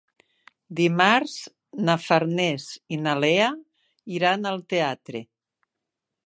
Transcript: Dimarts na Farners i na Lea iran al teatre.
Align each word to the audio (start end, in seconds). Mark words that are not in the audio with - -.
Dimarts 0.77 1.35
na 1.89 1.95
Farners 2.05 2.65
i 2.97 2.99
na 3.03 3.13
Lea 3.25 3.51
iran 4.17 4.53
al 4.55 4.65
teatre. 4.75 5.25